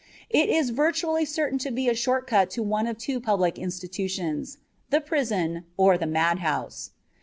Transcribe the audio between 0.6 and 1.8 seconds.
virtually certain to